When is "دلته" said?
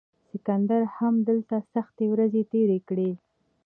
1.29-1.55